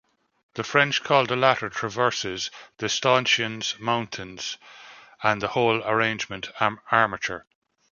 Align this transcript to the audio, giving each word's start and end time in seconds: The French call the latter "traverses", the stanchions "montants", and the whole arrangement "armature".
The 0.55 0.63
French 0.63 1.03
call 1.03 1.27
the 1.27 1.35
latter 1.35 1.69
"traverses", 1.69 2.49
the 2.79 2.89
stanchions 2.89 3.75
"montants", 3.77 4.57
and 5.21 5.43
the 5.43 5.49
whole 5.49 5.83
arrangement 5.87 6.49
"armature". 6.59 7.45